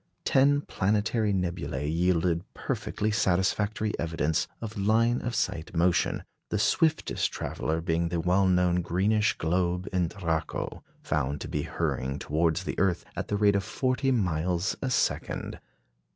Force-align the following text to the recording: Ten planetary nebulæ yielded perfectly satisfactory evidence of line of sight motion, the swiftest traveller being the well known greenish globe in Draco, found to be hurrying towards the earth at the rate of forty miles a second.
Ten 0.25 0.61
planetary 0.61 1.31
nebulæ 1.31 1.87
yielded 1.95 2.43
perfectly 2.55 3.11
satisfactory 3.11 3.93
evidence 3.99 4.47
of 4.59 4.75
line 4.75 5.21
of 5.21 5.35
sight 5.35 5.75
motion, 5.75 6.23
the 6.49 6.57
swiftest 6.57 7.31
traveller 7.31 7.81
being 7.81 8.09
the 8.09 8.19
well 8.19 8.47
known 8.47 8.81
greenish 8.81 9.37
globe 9.37 9.87
in 9.93 10.07
Draco, 10.07 10.83
found 11.03 11.39
to 11.41 11.47
be 11.47 11.61
hurrying 11.61 12.17
towards 12.17 12.63
the 12.63 12.79
earth 12.79 13.05
at 13.15 13.27
the 13.27 13.37
rate 13.37 13.55
of 13.55 13.63
forty 13.63 14.09
miles 14.09 14.75
a 14.81 14.89
second. 14.89 15.59